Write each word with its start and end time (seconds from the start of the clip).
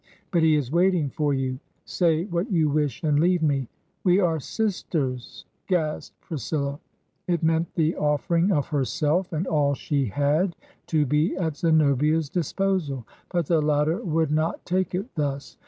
But 0.31 0.41
he 0.41 0.55
is 0.55 0.71
waiting 0.71 1.11
for 1.11 1.31
you. 1.31 1.59
Say 1.85 2.23
what 2.23 2.51
you 2.51 2.67
wish, 2.69 3.03
and 3.03 3.19
leave 3.19 3.43
me.' 3.43 3.67
'We 4.03 4.19
are 4.19 4.39
sisters!' 4.39 5.45
gasped 5.67 6.19
Priscilla.... 6.21 6.79
It 7.27 7.43
meant 7.43 7.75
the 7.75 7.95
offering 7.95 8.51
of 8.51 8.69
herself, 8.69 9.31
and 9.31 9.45
all 9.45 9.75
she 9.75 10.05
had, 10.07 10.55
to 10.87 11.05
be 11.05 11.37
at 11.37 11.57
Zenobia's 11.57 12.29
disposal. 12.31 13.05
But 13.29 13.45
the 13.45 13.61
latter 13.61 13.97
would 14.01 14.31
not 14.31 14.65
take 14.65 14.95
it 14.95 15.13
thus. 15.13 15.55